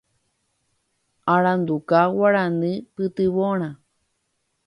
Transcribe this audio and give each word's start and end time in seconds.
Aranduka 1.33 1.99
Guarani 2.15 2.73
Pytyvõrã. 2.95 3.71